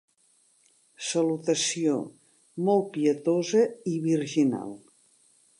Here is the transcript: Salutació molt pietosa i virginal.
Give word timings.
Salutació 1.09 1.93
molt 2.71 2.91
pietosa 2.97 3.65
i 3.93 3.97
virginal. 4.11 4.77